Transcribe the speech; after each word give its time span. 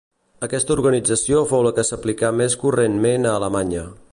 Aquesta 0.45 0.73
organització 0.75 1.43
fou 1.51 1.61
la 1.67 1.73
que 1.79 1.85
s'aplicà 1.91 2.33
més 2.41 2.57
correntment 2.65 3.29
a 3.33 3.39
Alemanya. 3.43 3.85